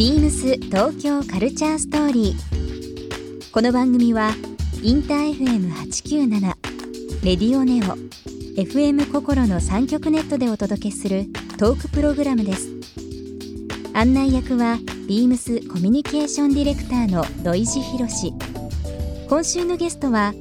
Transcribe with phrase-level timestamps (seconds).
[0.00, 3.52] ビームス東京カルチャーストーリー。
[3.52, 4.30] この番組は
[4.82, 6.40] インター FM897
[7.22, 7.98] レディオネオ
[8.58, 11.26] FM 心の三極ネットでお届けする
[11.58, 12.70] トークプログラムです。
[13.92, 18.32] 案内役はビームスコミュニケーションディレクターの土井博志。
[19.28, 20.32] 今週のゲストは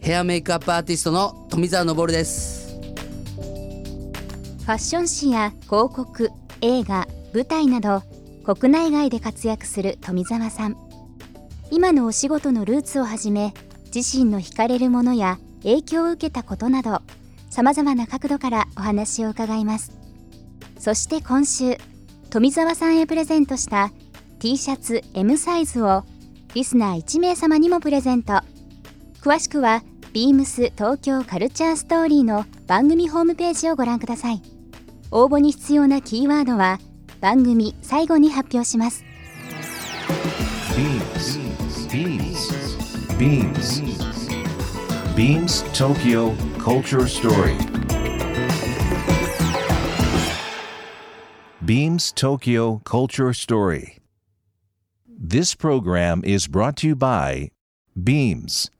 [0.00, 6.30] ヘアメイクアップアーティストの富澤昇ですファッション誌や広告
[6.60, 8.02] 映画舞台など
[8.48, 10.76] 国内外で活躍する富澤さん。
[11.70, 13.52] 今のお仕事のルーツをはじめ
[13.94, 17.02] 自身の惹かれるものや影響を受けたことなど
[17.50, 19.92] さまざまな角度からお話を伺います。
[20.78, 21.76] そして今週
[22.30, 23.92] 富澤さんへプレゼントした
[24.38, 26.04] T シャツ M サイズを
[26.54, 28.40] リスナー1名様にもプレゼント。
[29.20, 29.82] 詳しくは
[30.14, 34.40] ビームス東京カルチャーストーリーの番組ホームページをご覧ください。
[35.10, 36.78] 応募に必要なキーワードは
[37.20, 39.04] 番組最後に発表します
[43.18, 44.28] BeamsBeamsBeams
[45.16, 47.56] Beams Tokyo Culture Story
[51.64, 53.98] Beams Tokyo Culture Story
[55.06, 57.50] This program is brought to you by
[58.00, 58.70] Beams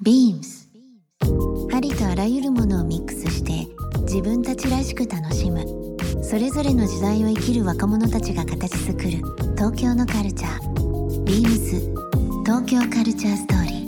[0.00, 0.70] ビームス
[1.74, 3.66] ありとあらゆるものをミックスして
[4.02, 5.85] 自分たちらしく楽しむ
[6.22, 9.10] それぞれの時代を生きる若者たちが形作る
[9.54, 11.24] 東京のカルチャー。
[11.24, 11.80] ビームス
[12.44, 13.86] 東京カルチャーストーリー。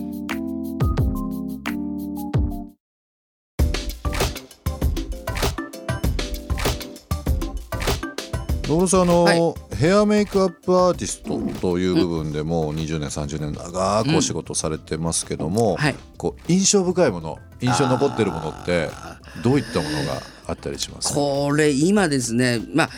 [8.68, 9.54] 野呂さんあの、はい。
[9.76, 15.94] ヘアメイクアップアーティストという部分でもう20年30年長くお仕事されてますけども、はい。
[16.16, 18.90] こう印象深いもの印象に残ってるものって
[19.42, 20.37] どういったものが？
[20.48, 22.90] あったりしますかこれ今ですねまあ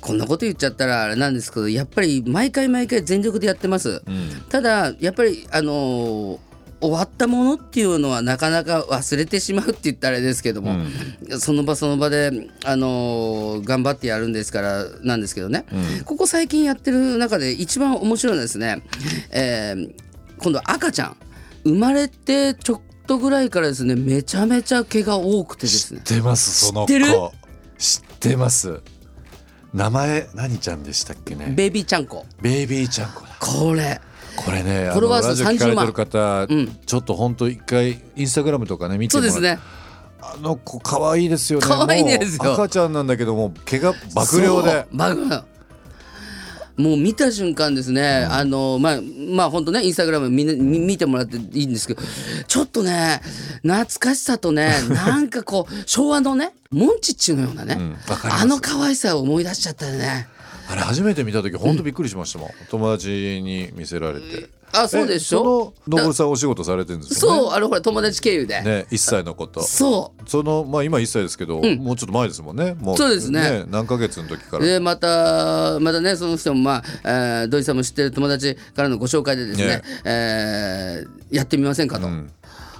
[0.00, 4.02] こんなこと言っちゃったらあれなんですけどやっぱり毎回毎回全力でやってます、
[4.48, 6.38] ただやっぱりあのー
[6.80, 10.74] 終わったものっていうのはなかなか忘れてしまうって言ったらあれですけども、
[11.38, 15.64] その場その場で、あのー頑張ってやるんですからなんですけどね、
[16.04, 18.82] ここ最近やってる中で一番面白いのはですね、
[19.30, 19.94] えー
[20.38, 21.16] 今度は赤ちゃん。
[21.64, 26.00] 生まれてちょっとぐらいからですねめちゃめちゃ毛が多くてですね。
[26.04, 26.86] 知ってますその子。
[26.86, 27.06] 知ってる？
[27.78, 28.80] 知ってます。
[29.74, 31.52] 名前何ちゃんでしたっけね？
[31.56, 32.26] ベイビーちゃんこ。
[32.40, 33.36] ベイビーちゃんこだ。
[33.40, 34.00] これ。
[34.36, 36.78] これねあフォロワー数のラジオ聞かれてる方、うん。
[36.86, 39.60] ちょっと本当一回インスタグラムとかね見てもらそうですね。
[40.22, 41.66] あの子可愛いですよね。
[41.66, 42.52] 可愛いですよ。
[42.54, 44.86] 赤ちゃんなんだけども毛が爆量で。
[44.92, 45.44] 爆量
[46.76, 49.00] もう見た瞬間ですね、あのまあ
[49.34, 52.02] まあ本当ねインスタグラムみ見てもらっていいんですけど
[52.46, 53.20] ちょっとね
[53.62, 60.26] 懐かしさとね なんかこう昭和のねモンチッチのようなね、うんあの可愛さを思い出しちゃったよね
[60.72, 63.08] あれ初めて見た時本当びっくりしましたもん、友達
[63.42, 64.48] に見せられて。
[64.74, 65.74] あそうでしょ？
[65.76, 67.38] えそののぼるさんお仕事されてるんですよね？
[67.40, 69.60] そうあのほら友達経由で、ね1歳のこと。
[69.62, 70.22] そう。
[70.30, 71.76] そのまあ今1歳ですけど、ん。
[71.76, 72.72] もうちょっと前ですもんね。
[72.80, 73.64] もうそうですね。
[73.68, 74.64] 何ヶ月の時から。
[74.64, 79.82] でまたまたねその人もまあ、えー土井さんも知ってる友達からのご紹介でですねね。
[80.06, 82.08] えーやってみませんかと。
[82.08, 82.30] ん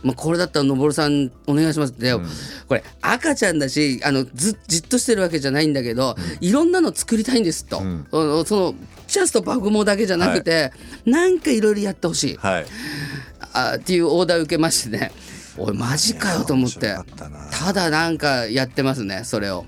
[0.03, 1.93] まあ、これだったらのぼるさんお願いします。
[1.93, 2.13] って、
[2.67, 8.07] これ赤ちゃんだしあのずじっとしてるわけじゃないんだけど、いろんなの作りたいんですと、ん。
[8.11, 8.75] あのその
[9.07, 10.73] ジャストパフモだけじゃなくて、
[11.05, 12.37] なんかいろいろやってほしい。
[12.37, 12.67] はい。
[13.53, 15.13] あっていうオーダーを受けましてね。
[15.59, 16.97] おいマジかよと思って。
[17.51, 19.67] ただなんかやってますねそれを。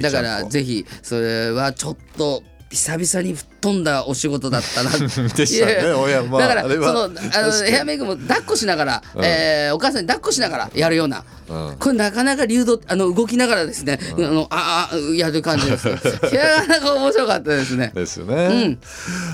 [0.00, 4.90] だからぜひそれはちょっと久々に飛んだお仕事だったな。
[5.34, 5.92] でしたね。
[5.92, 11.76] 親まあだからそのあのヘアメイクも抱っこしながら、えーお母さんに抱っこしながらやるような、うん。
[11.78, 15.92] これなかなか流動あの動きながらですね、あのああやる感じです い
[16.34, 17.92] やなかなか面白かったですね。
[17.94, 18.78] ですよね、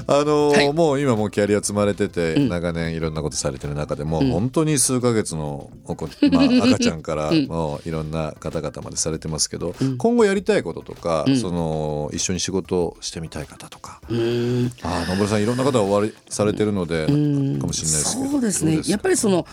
[0.07, 0.73] あのーはい。
[0.73, 14.18] もう今もうキャリア積まれてて、長年いろんなことされてる中でも、本当に数ヶ月のお子、 まあ、赤ちゃんからもういろんな方々までされてますけど、今後やりたいこととか、その一緒に仕事をしてみたい方とか、うん
[14.83, 18.31] ああ野村さんいろんな方がおわりされてるので、かもしれないですけど。
[18.31, 18.81] そうですね。
[18.87, 19.47] やっぱりその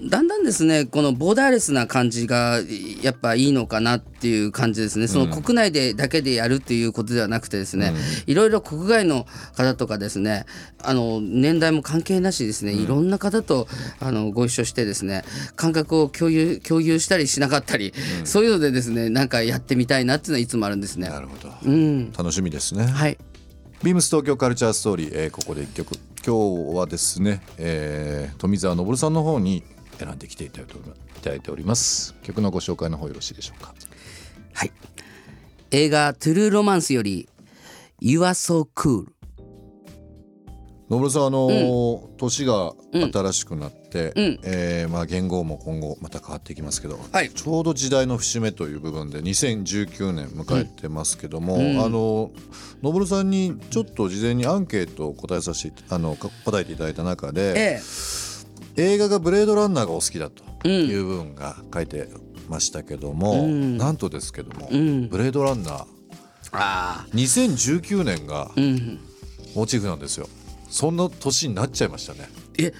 [0.00, 2.60] だんだんですねこのボーダーレスな感じが
[3.02, 5.06] やっぱいいのかなっていう感じですね。
[5.06, 7.92] その国内でだけでやるっていうことではなくてですね、
[8.26, 10.46] いろいろ国外の方とかですね
[10.82, 13.68] あの年代も関係なしですね、いろんな方と
[14.00, 15.24] あのご一緒してですね
[15.56, 17.92] 感覚を共有共有したりしなかったり、
[18.24, 21.08] そういうのでですねなんかやってみたいなっていうのはいつもあるんですね。
[21.08, 22.12] なるほど、うん。
[22.12, 22.86] 楽しみですね。
[22.86, 23.18] はい
[23.82, 25.94] ビームス東京カルチャーストーリー、えーここで一曲。
[26.26, 29.62] 今日はですね、えー富澤昇さんの方に
[29.98, 30.62] 選んできていた
[31.22, 32.14] だいております。
[32.22, 33.74] 曲のご紹介の方よろしいでしょうか。
[34.54, 34.72] はい。
[35.70, 37.28] 映画「トゥルーロマンス」より
[38.00, 39.06] You are so cool
[40.88, 44.40] 野村さんあのー年がうん新しくなって、うん。
[44.44, 47.30] えーまあ、言語も今後また変わっていきますけど、はい。
[47.30, 51.80] ちょうど時代の節目という部分で2019年迎えてますけども、うん。
[51.80, 52.30] あの
[52.82, 57.80] 野村さんにちょっと事前にアンケートを答えさせてあのか答えていただいた中で、え
[58.76, 62.08] 映画が「ブレードランナー」がお好きだという部分が書いて
[62.48, 63.76] ましたけども、うん。
[63.76, 65.08] なんとですけども、うん。
[65.08, 65.74] ブレードランナー
[66.52, 69.00] ああ2019年がうん。
[69.56, 70.28] モチーフなんですよ
[70.68, 72.28] そんな年になっちゃいましたね。
[72.58, 72.72] え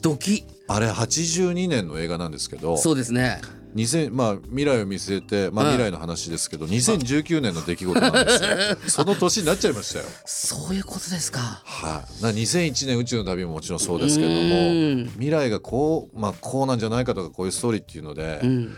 [0.00, 0.44] ドキ。
[0.68, 3.40] あれ82年の映画なんですけどそうですね。
[3.74, 5.70] 2000まあ未来を見据えて、まあ、うん。
[5.72, 8.50] 未来の話ですけど、2019年の出来事なんですよ。
[8.88, 10.04] その年になっちゃいましたよ。
[10.24, 11.40] そういうことですか。
[11.64, 14.44] はい、な2001年宇宙の旅ももちろんそうですけれどう
[14.96, 15.04] ん。
[15.04, 18.76] も未来がこう,、まあ、こうなんじゃないかとかこういうストーリーっていうので、うん。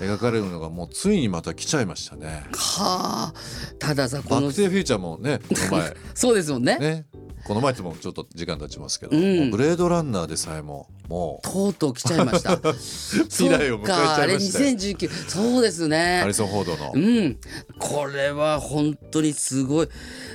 [0.00, 2.44] 描かれるのがもうついにまた来ちゃいましたね。
[2.54, 3.34] はあ。
[3.78, 5.96] たださバック・このトゥ・フューチャーもねこの前。
[6.14, 6.78] そうですもんね。
[6.78, 7.06] ね
[7.48, 9.50] この前もちょっと時間経ちますけど、うん。
[9.50, 11.48] ブレードランナーでさえももう。
[11.48, 12.58] とうとう来ちゃいました。
[12.76, 16.20] 未来を迎えちゃいましたあれ2019そうですね。
[16.20, 17.38] ハリソン・フォードの、うん、
[17.78, 19.88] これは本当にすごい。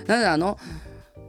[0.08, 0.58] なのであの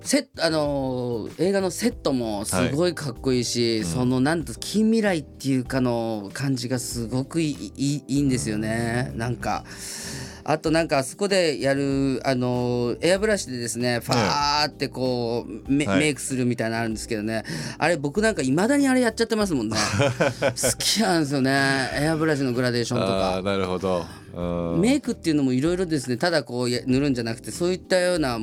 [0.00, 9.12] セあのー映画のセットもすごいかっこいいし、そのなんと近未来っていうかの感じがすごくいいいいいいんですよね。
[9.16, 9.66] なんか。
[10.44, 17.44] あとなんかあそこでやるあのエアブラシでですねファーってこうメ,、イクするみたいなのあるんですけどね。
[17.79, 19.76] あれ僕なんかいまだにあれやっちゃってますもんね。
[20.41, 21.50] 好きなんですよね。
[21.94, 23.43] エアブラシのグラデーションとか。
[23.43, 24.05] なるほど、
[24.35, 24.81] うん。
[24.81, 26.19] メイクっていうのもいろいろですね。
[26.19, 28.38] ただこうや塗るんじゃなくてそういったような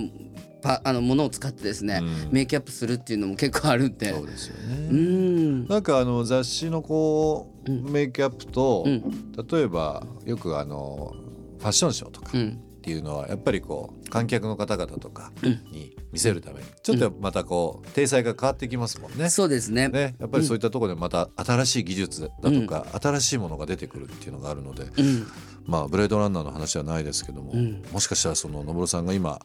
[0.61, 2.31] パあのものを使ってですね、うん。
[2.31, 5.67] メイクアップするっていうのも結構あるんでそうですようね、ん。
[5.67, 7.91] なんかあの雑誌のこう、うん。
[7.91, 9.31] メイクアップと、うん。
[9.49, 11.13] 例えばよくあの
[11.61, 12.59] ファッションショーとかっうん。
[12.81, 15.51] ていうのはやっぱりこう観客の方々とかうん。
[15.71, 19.29] に見せるためにちょっとまたこう体裁が変わってきますもんね。
[19.29, 19.87] そうですね。
[19.87, 25.27] ね、やっぱりそういったところでまた新しい技術だとか、新しいものが出てくるっていうのがあるので、うん。
[25.65, 27.83] まあブレードランナーの話はないですけども、うん。
[27.91, 29.39] もしかしたらその野村さんが今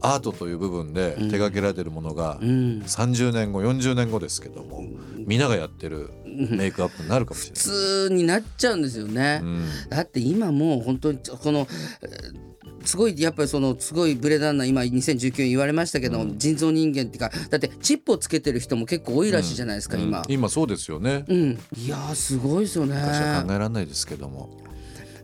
[0.00, 2.48] アートという部分で手掛けられてるものがうん。
[2.86, 4.84] 30年後40年後ですけども
[5.26, 6.10] 皆がやってる
[6.56, 9.40] メイクアップになるかもしれ普通になっちゃうんですよね、ない。
[9.40, 11.66] うんだって今もう本当にこの
[12.02, 12.48] えー
[12.84, 20.32] すごいやっぱりそのすごいブレードランナー今2019年言われましたけど、人造人間っていうかだってチップをつけてる人も結構多いらしいじゃないですか、今うん。
[20.32, 21.24] 今そうですよね。
[21.28, 22.96] うん、いやーすごいですよね。
[22.96, 24.48] 私は考えられないですけども。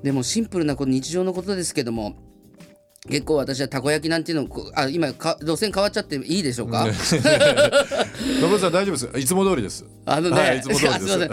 [0.02, 2.14] でもシンプルなこの日常のことですけども
[3.06, 6.86] 結構私はたこ焼きなんていうのあ今か路線変わっちゃっていいでしょうか、
[8.40, 9.18] 野村さん大丈夫です。
[9.18, 9.84] いつも通りです。
[10.06, 11.30] あのね、はいいす あすはい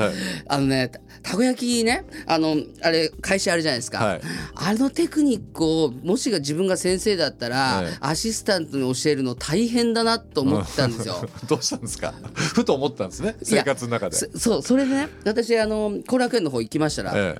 [0.47, 0.89] あのね
[1.23, 4.21] たたこ焼きねあのあれ会社あるじゃないですか、はい
[4.56, 11.25] あのテクニックをもしが自分が先生だったら、はいアシスタントに教えるの大変だなと思ったんですよ。
[11.47, 12.13] どうしたんですか？
[12.33, 13.38] ふと思ったんですね。
[13.44, 14.17] 生活の中で。
[14.17, 17.38] そそうそれでね私あの後楽園の方行きましたら、え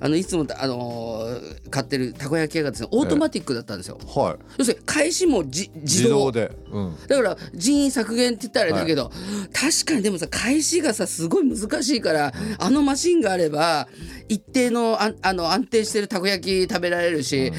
[0.00, 3.98] あのいつもあのー買ってるたこ焼き屋がですねオートマティックだったんですよ。
[4.00, 4.36] えはい。
[4.58, 6.50] 要するに開始もじ自自動動で。
[6.70, 6.96] うん。
[7.06, 9.10] だから人員削減って言ったらあれだけど、
[9.52, 13.88] 確かにでもさ開始がさすごい難しいから、あのマシンがあれば
[14.28, 17.52] 一定のああの安定してるたこ焼き食べられるし、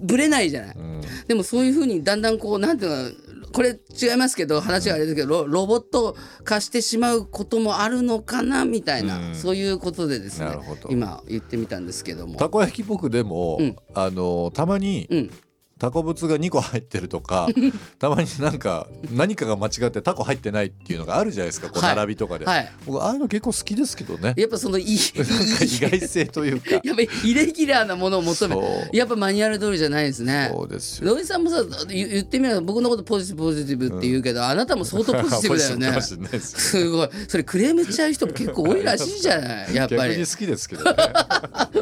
[0.00, 1.00] ぶれないじゃない、うん。
[1.28, 6.14] でもそういうふうにだんだんこうなんていうのこれ違いますけど話があれですけどロロボット
[6.44, 10.58] 化してしまうこともあるのかなみたいな、うんそういうことでですね
[10.90, 12.36] 今言ってみたんですけども。
[12.36, 15.30] たこ焼き僕でも、うんあのたまに、うん
[15.78, 17.48] タコブツが2個入ってるとか
[17.98, 22.72] たまになんか何かが間違ってタコ入ってないっていうのがあるじゃないですかこうはい並びとかで、はい。
[22.86, 24.34] 僕ああいうの結構好きですけどね。
[24.36, 26.70] やっぱそのい 意外性というか。
[26.84, 28.56] やっぱりイレギュラーなものを求め
[28.92, 30.50] やっぱマニュアル通りじゃないですね。
[30.52, 31.14] そうですよ。
[31.14, 36.00] ロイさんもさ言言ってみれば僕のことポジティブポジティブって言うけど、あなたも相当ポジティブだよね。
[36.00, 37.08] すすごい。
[37.28, 39.74] それクレームしちゃう人も結構多いらしいじゃない？
[39.74, 40.16] やっぱり。
[40.18, 40.96] 好きですけどね。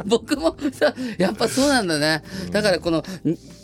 [0.06, 3.02] 僕もさやっぱそうなんだね、だからこのん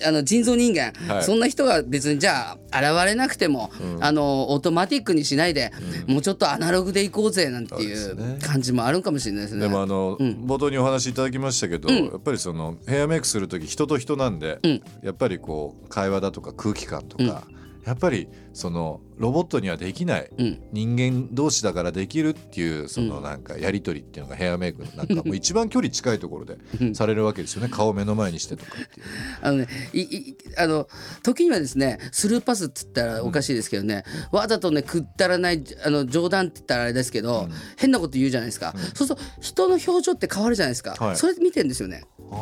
[0.05, 1.25] あの人造人間、はい。
[1.25, 5.73] そんな人が別にじゃあ現れなくても、あのオートマティックにしないで、
[6.07, 9.63] もうちょっとアナログでいこうぜなんていそう感じもあるかもしれないですね。
[9.63, 10.47] でもあの、ん。
[10.47, 12.05] 冒頭にお話しいただきましたけど、うん。
[12.07, 14.83] やっぱりそのヘアメイクする時人と人なんで、うん。
[15.03, 17.45] やっぱりこう会話だとか空気感とか、
[17.85, 20.63] やっぱりそのロボットにはできないうん。
[20.73, 26.59] 人間同士だからできるっていうそのなんかやり取りっていうのがヘアメイクなんかもう 一番距離近いところで
[26.95, 27.69] されるわけですよね。
[27.69, 29.07] 顔を目の前にしてとかっていう。
[29.43, 30.89] あのね、いいあの
[31.23, 41.17] 時にはですねスルーパスって言ったらおかしいですけどね、わざとねくったらないあの冗談って言ったらあれですけど、変なこと言うじゃないですか、そうすると人の表情って変わるじゃないですか、はい。
[41.17, 42.05] それ見てんですよね。
[42.31, 42.35] あ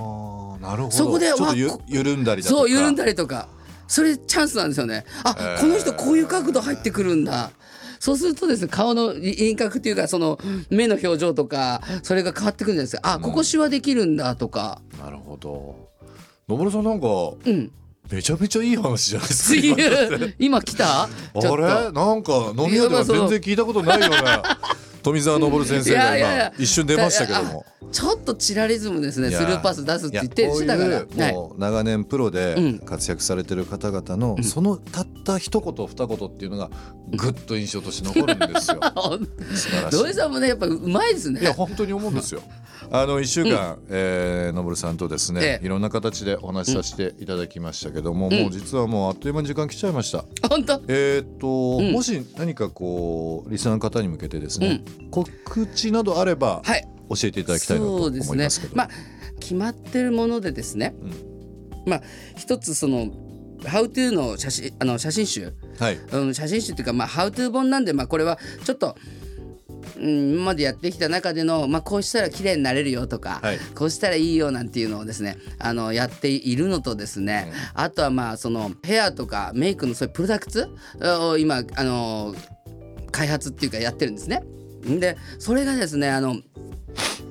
[0.59, 0.95] ーなるほど。
[0.95, 2.61] そこでちょっとゆ緩んだりだとか。
[2.61, 3.49] そう緩んだりとか
[3.89, 5.05] それチャンスなんですよね。
[5.25, 5.61] あ、へー。
[5.61, 7.51] この人こういう角度入ってくるんだ。
[7.99, 10.39] そうするとですね顔の輪郭っていうかその
[10.71, 13.15] 目の表情とかそれが変わってくるんじゃないですか。
[13.15, 15.89] あここシワできるんだとか、なるほど。
[16.49, 17.07] のぼるさんなんか
[17.45, 17.73] うん、
[18.11, 21.03] めちゃめちゃいい話じゃないですか 今来た？
[21.03, 21.93] あれ？
[21.93, 24.43] なんか飲み屋では全然聞いたことないような
[25.03, 27.65] 富澤昇先生いが今一瞬出ましたけども。
[27.91, 29.31] ちょっとチラリズムですね。
[29.31, 31.33] スルーパス出すって言ってしてたから。
[31.33, 32.79] もう長年プロでうん。
[32.81, 36.71] 活躍されてる方々のそのたった一言二言っていうのが
[37.11, 38.81] ぐっと印象として残るんですよ。
[39.55, 39.97] 素晴らしい。
[39.99, 41.41] 土井さんもねやっぱうまいですね。
[41.41, 42.43] いや本当に思うんですよ。
[42.91, 45.67] あの一週間、えーのぼるさんとですね、ええ。
[45.67, 48.43] いろんな形でお話しさせていただきましたけども、うん。
[48.43, 50.25] もう実はもうあっという間に時間来ちゃいました。
[50.49, 50.83] 本当？
[50.89, 51.93] えーっと、うん。
[51.93, 55.31] もし何かこうリスナーの方に向けてですね、告
[55.75, 56.89] 知などあればはい。
[57.11, 58.77] 教えていただきたいなと思いますけど。
[58.77, 58.89] まあ
[59.41, 60.95] 決まってるものでですね、
[61.87, 62.03] まあ
[62.37, 63.07] 一つその
[63.63, 65.95] 「How to」の写真あの写真集、はい。
[66.13, 68.97] うん、写真集っていうか、まあ、How to 本なんで、まあ、これはちょっと、
[70.01, 80.69] うん、今までやってきた中での、まあ、こうしたら綺麗になれるよとか、はいこうしたらいいよなんていうのをですねあのやっているのとですね、あとはまあそのヘアとかメイクのそういうプロダクツ
[81.01, 82.35] を今あの
[83.11, 84.43] 開発っていうかやってるんですね。
[84.83, 86.37] でそれがですねあの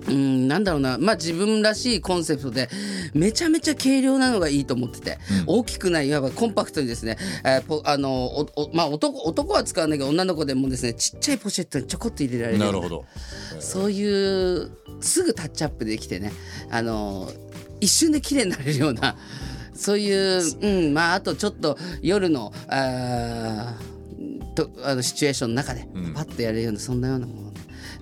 [0.08, 2.70] うん、なんだろうな、まあ、自分らしいコンセプトで
[3.14, 12.60] めちゃめちゃ軽量なのがいいと思ってて、大きくないいわばコンパクトにですね、えーポあのおおまあ、男男は使わないけど女の子でもですねちっちゃいポシェットにちょこっと入れられる。
[12.60, 13.06] なるほど。
[13.60, 14.72] そういう
[15.02, 16.32] すぐタッチアップできてね。
[16.70, 17.30] あの
[17.80, 19.16] 一瞬で綺麗になれるような
[19.74, 26.14] そういう、うんまあ、あとちょっと夜のあーとあのシチュエーションの中でうん。
[26.14, 27.48] パッとやれるようなそんなようなもの。
[27.48, 27.58] をね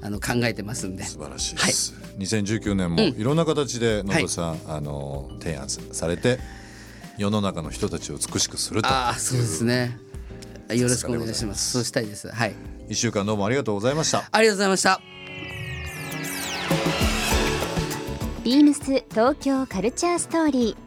[0.06, 1.04] あの考えてますんで。
[1.04, 1.96] 素晴らしいです。
[2.20, 6.40] 2019年もいろんな形でのぶさん、あの提案されて
[7.18, 9.98] 世の中の人たちを美しくするとああそうですね。
[10.70, 11.72] よろしくお願いします。
[11.72, 12.30] そうしたいです。
[12.30, 12.54] はい。
[12.88, 14.30] 一週間どうもありがとうございました。
[14.32, 15.02] ありがとうございました。
[18.44, 20.78] ビームス東京カルチャーストーリ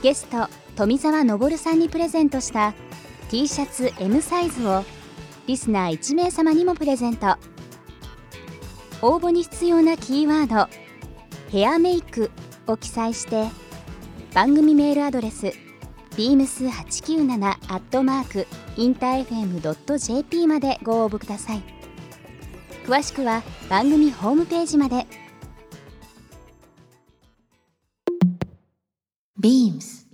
[0.00, 2.74] ーゲスト富澤昇さんにプレゼントした
[3.30, 4.84] T シャツ M サイズを
[5.46, 7.36] リスナー1名様にもプレゼント
[9.02, 10.70] 応募に必要なキーワード
[11.50, 12.30] 「ヘアメイク」
[12.66, 13.48] を記載して
[14.34, 15.52] 番組メールアドレス
[16.16, 21.62] beams897 アットマークインター FM.jp までご応募ください。
[22.86, 25.06] 詳しくは番組ホームページまで。
[29.38, 30.05] ビームス。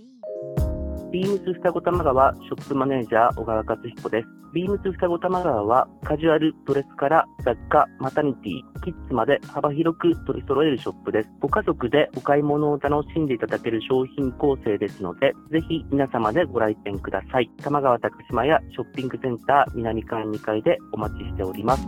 [1.13, 4.27] ビームス双子玉川ショップマネージャー小川克彦です。
[4.51, 11.29] ビームス双子玉川はカジュアルドレスから雑貨、マタニティ、キッズまで幅広く取り揃えるショップです。
[11.39, 17.51] ご家族でお買い物を楽しんでいただける商品構成ですので、ぜひ皆様でご来店ください。
[17.61, 21.87] 玉川高島屋ショッピングセンター南館2階でお待ちしております。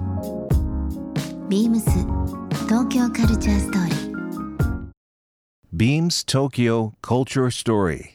[1.50, 1.89] ビームス
[2.67, 4.05] 東京カルチャーストーリー
[5.75, 8.14] Beams Tokyo Culture Story.